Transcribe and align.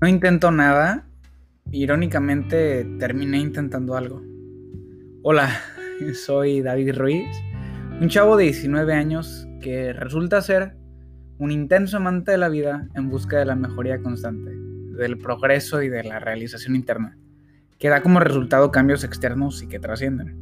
No 0.00 0.06
intento 0.06 0.52
nada, 0.52 1.08
irónicamente 1.72 2.84
terminé 3.00 3.38
intentando 3.38 3.96
algo. 3.96 4.22
Hola, 5.24 5.50
soy 6.14 6.62
David 6.62 6.94
Ruiz, 6.96 7.26
un 8.00 8.08
chavo 8.08 8.36
de 8.36 8.44
19 8.44 8.94
años 8.94 9.48
que 9.60 9.92
resulta 9.92 10.40
ser 10.40 10.76
un 11.38 11.50
intenso 11.50 11.96
amante 11.96 12.30
de 12.30 12.38
la 12.38 12.48
vida 12.48 12.86
en 12.94 13.10
busca 13.10 13.38
de 13.38 13.46
la 13.46 13.56
mejoría 13.56 14.00
constante, 14.00 14.52
del 14.96 15.18
progreso 15.18 15.82
y 15.82 15.88
de 15.88 16.04
la 16.04 16.20
realización 16.20 16.76
interna, 16.76 17.18
que 17.80 17.88
da 17.88 18.00
como 18.00 18.20
resultado 18.20 18.70
cambios 18.70 19.02
externos 19.02 19.64
y 19.64 19.68
que 19.68 19.80
trascienden. 19.80 20.36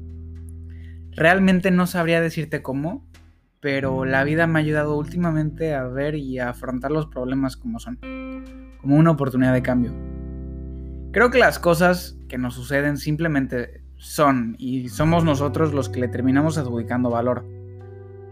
Realmente 1.13 1.71
no 1.71 1.87
sabría 1.87 2.21
decirte 2.21 2.61
cómo, 2.61 3.09
pero 3.61 4.05
la 4.05 4.23
vida 4.23 4.47
me 4.47 4.59
ha 4.59 4.63
ayudado 4.63 4.99
últimamente 4.99 5.75
a 5.75 5.85
ver 5.85 6.15
y 6.15 6.41
a 6.41 6.51
afrontar 6.51 6.91
los 6.91 7.07
problemas 7.07 7.57
como 7.57 7.81
son, 7.81 7.99
como 8.87 9.01
una 9.01 9.11
oportunidad 9.11 9.53
de 9.53 9.63
cambio. 9.63 9.91
Creo 11.11 11.31
que 11.31 11.39
las 11.39 11.59
cosas 11.59 12.17
que 12.29 12.39
nos 12.39 12.55
suceden 12.55 12.99
simplemente 12.99 13.83
son 13.97 14.55
y 14.61 14.91
somos 14.91 15.25
nosotros 15.25 15.75
los 15.75 15.89
que 15.89 15.99
le 15.99 16.07
terminamos 16.07 16.57
adjudicando 16.57 17.11
valor. 17.11 17.45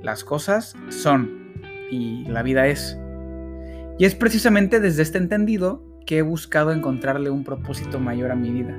Las 0.00 0.22
cosas 0.22 0.76
son 0.90 1.52
y 1.90 2.24
la 2.26 2.44
vida 2.44 2.68
es. 2.68 2.96
Y 3.98 4.04
es 4.04 4.14
precisamente 4.14 4.78
desde 4.78 5.02
este 5.02 5.18
entendido 5.18 5.82
que 6.06 6.18
he 6.18 6.22
buscado 6.22 6.70
encontrarle 6.70 7.30
un 7.30 7.42
propósito 7.42 7.98
mayor 7.98 8.30
a 8.30 8.36
mi 8.36 8.52
vida. 8.52 8.76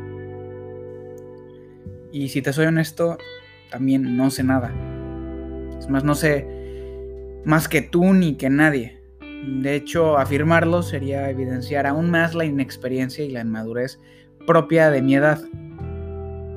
Y 2.13 2.29
si 2.29 2.41
te 2.41 2.53
soy 2.53 2.67
honesto, 2.67 3.17
también 3.70 4.15
no 4.15 4.29
sé 4.29 4.45
nada. 4.45 4.71
Es 5.77 5.89
más, 5.89 6.05
no 6.05 6.15
sé 6.15 7.41
más 7.43 7.68
que 7.68 7.81
tú 7.81 8.13
ni 8.13 8.35
que 8.35 8.49
nadie. 8.49 9.04
De 9.43 9.75
hecho, 9.75 10.17
afirmarlo 10.17 10.81
sería 10.81 11.29
evidenciar 11.29 11.85
aún 11.85 12.09
más 12.09 12.33
la 12.33 12.45
inexperiencia 12.45 13.23
y 13.23 13.31
la 13.31 13.41
inmadurez 13.41 13.99
propia 14.47 14.89
de 14.89 15.01
mi 15.01 15.15
edad. 15.15 15.39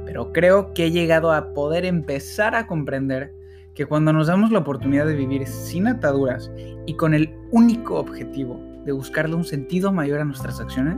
Pero 0.06 0.32
creo 0.32 0.72
que 0.72 0.86
he 0.86 0.90
llegado 0.90 1.32
a 1.32 1.52
poder 1.52 1.84
empezar 1.84 2.54
a 2.54 2.66
comprender 2.66 3.34
que 3.74 3.86
cuando 3.86 4.12
nos 4.12 4.26
damos 4.26 4.50
la 4.50 4.58
oportunidad 4.60 5.06
de 5.06 5.14
vivir 5.14 5.46
sin 5.46 5.86
ataduras 5.86 6.50
y 6.86 6.94
con 6.94 7.14
el 7.14 7.32
único 7.52 7.96
objetivo 7.96 8.60
de 8.84 8.92
buscarle 8.92 9.36
un 9.36 9.44
sentido 9.44 9.92
mayor 9.92 10.20
a 10.20 10.24
nuestras 10.24 10.60
acciones, 10.60 10.96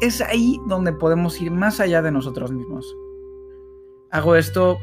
es 0.00 0.20
ahí 0.20 0.60
donde 0.68 0.92
podemos 0.92 1.40
ir 1.40 1.50
más 1.50 1.80
allá 1.80 2.02
de 2.02 2.12
nosotros 2.12 2.52
mismos. 2.52 2.86
Hago 4.10 4.36
esto 4.36 4.78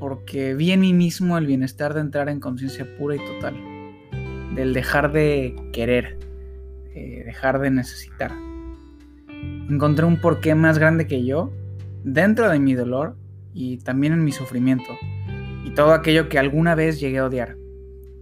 porque 0.00 0.54
vi 0.54 0.72
en 0.72 0.80
mí 0.80 0.92
mismo 0.92 1.38
el 1.38 1.46
bienestar 1.46 1.94
de 1.94 2.00
entrar 2.00 2.28
en 2.28 2.40
conciencia 2.40 2.86
pura 2.98 3.16
y 3.16 3.18
total, 3.18 3.54
del 4.54 4.72
dejar 4.74 5.12
de 5.12 5.54
querer, 5.72 6.18
dejar 6.94 7.60
de 7.60 7.70
necesitar. 7.70 8.32
Encontré 9.68 10.04
un 10.04 10.20
porqué 10.20 10.54
más 10.54 10.78
grande 10.78 11.06
que 11.06 11.24
yo 11.24 11.52
dentro 12.04 12.50
de 12.50 12.58
mi 12.58 12.74
dolor 12.74 13.16
y 13.52 13.78
también 13.78 14.12
en 14.12 14.24
mi 14.24 14.32
sufrimiento 14.32 14.92
y 15.64 15.70
todo 15.70 15.92
aquello 15.92 16.28
que 16.28 16.38
alguna 16.38 16.74
vez 16.74 17.00
llegué 17.00 17.18
a 17.18 17.26
odiar. 17.26 17.56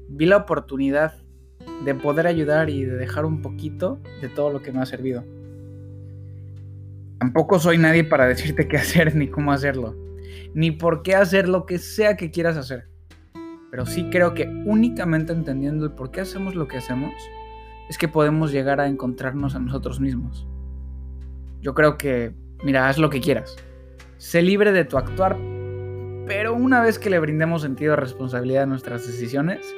Vi 0.08 0.26
la 0.26 0.38
oportunidad 0.38 1.14
de 1.84 1.94
poder 1.94 2.26
ayudar 2.26 2.70
y 2.70 2.84
de 2.84 2.96
dejar 2.96 3.24
un 3.24 3.42
poquito 3.42 4.00
de 4.20 4.28
todo 4.28 4.50
lo 4.50 4.62
que 4.62 4.72
me 4.72 4.80
ha 4.80 4.86
servido. 4.86 5.24
Tampoco 7.18 7.58
soy 7.58 7.78
nadie 7.78 8.04
para 8.04 8.26
decirte 8.26 8.68
qué 8.68 8.76
hacer 8.76 9.14
ni 9.16 9.28
cómo 9.28 9.52
hacerlo 9.52 9.96
ni 10.54 10.70
por 10.70 11.02
qué 11.02 11.14
hacer 11.14 11.48
lo 11.48 11.66
que 11.66 11.78
sea 11.78 12.16
que 12.16 12.30
quieras 12.30 12.56
hacer. 12.56 12.88
Pero 13.72 13.86
sí 13.86 14.10
creo 14.10 14.34
que 14.34 14.46
únicamente 14.66 15.32
entendiendo 15.32 15.86
el 15.86 15.92
por 15.92 16.10
qué 16.10 16.20
hacemos 16.20 16.54
lo 16.54 16.68
que 16.68 16.76
hacemos, 16.76 17.14
es 17.88 17.96
que 17.96 18.06
podemos 18.06 18.52
llegar 18.52 18.80
a 18.80 18.86
encontrarnos 18.86 19.54
a 19.56 19.60
nosotros 19.60 19.98
mismos. 19.98 20.46
Yo 21.62 21.72
creo 21.72 21.96
que, 21.96 22.34
mira, 22.62 22.86
haz 22.86 22.98
lo 22.98 23.08
que 23.08 23.22
quieras. 23.22 23.56
Sé 24.18 24.42
libre 24.42 24.72
de 24.72 24.84
tu 24.84 24.98
actuar, 24.98 25.38
pero 26.26 26.52
una 26.52 26.82
vez 26.82 26.98
que 26.98 27.08
le 27.08 27.18
brindemos 27.18 27.62
sentido 27.62 27.94
a 27.94 27.96
responsabilidad 27.96 28.64
a 28.64 28.66
nuestras 28.66 29.06
decisiones, 29.06 29.74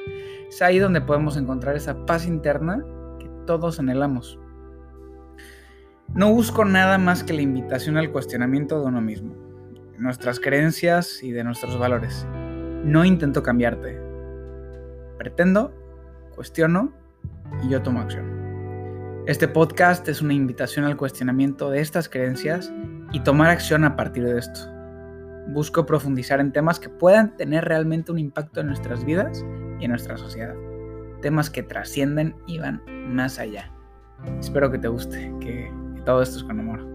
es 0.49 0.61
ahí 0.61 0.77
donde 0.77 0.99
podemos 0.99 1.37
encontrar 1.37 1.77
esa 1.77 2.05
paz 2.05 2.27
interna 2.27 2.83
que 3.17 3.29
todos 3.47 3.79
anhelamos. 3.79 4.37
No 6.09 6.33
busco 6.33 6.65
nada 6.65 6.97
más 6.97 7.23
que 7.23 7.31
la 7.31 7.43
invitación 7.43 7.95
al 7.95 8.11
cuestionamiento 8.11 8.81
de 8.81 8.87
uno 8.87 8.99
mismo 8.99 9.45
nuestras 9.97 10.41
creencias 10.41 11.23
y 11.23 11.31
de 11.31 11.45
nuestros 11.45 11.79
valores. 11.79 12.27
No 12.85 13.03
intento 13.03 13.41
cambiarte. 13.41 13.99
Pretendo, 15.17 15.73
cuestiono 16.35 16.93
y 17.63 17.69
yo 17.69 17.81
tomo 17.81 17.99
acción. 17.99 19.23
Este 19.25 19.47
podcast 19.47 20.07
es 20.07 20.21
una 20.21 20.35
invitación 20.35 20.85
al 20.85 20.95
cuestionamiento 20.95 21.71
de 21.71 21.79
estas 21.79 22.07
creencias 22.07 22.71
y 23.11 23.21
tomar 23.21 23.49
acción 23.49 23.85
a 23.85 23.95
partir 23.95 24.23
de 24.23 24.37
esto. 24.37 24.59
Busco 25.47 25.87
profundizar 25.87 26.39
en 26.39 26.51
temas 26.51 26.79
que 26.79 26.89
puedan 26.89 27.35
tener 27.37 27.65
realmente 27.65 28.11
un 28.11 28.19
impacto 28.19 28.59
en 28.59 28.67
nuestras 28.67 29.03
vidas 29.03 29.43
y 29.79 29.85
en 29.85 29.89
nuestra 29.89 30.15
sociedad. 30.15 30.53
Temas 31.23 31.49
que 31.49 31.63
trascienden 31.63 32.35
y 32.45 32.59
van 32.59 32.83
más 33.11 33.39
allá. 33.39 33.71
Espero 34.39 34.69
que 34.69 34.77
te 34.77 34.89
guste, 34.89 35.33
que 35.41 35.73
todo 36.05 36.21
esto 36.21 36.37
es 36.37 36.43
con 36.43 36.59
amor. 36.59 36.94